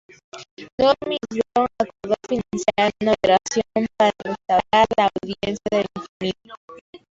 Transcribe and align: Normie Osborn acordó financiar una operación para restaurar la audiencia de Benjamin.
Normie 0.81 1.19
Osborn 1.29 1.71
acordó 1.79 2.15
financiar 2.27 2.91
una 3.03 3.13
operación 3.13 3.87
para 3.99 4.11
restaurar 4.25 4.87
la 4.97 5.09
audiencia 5.13 5.67
de 5.71 5.85
Benjamin. 6.19 7.05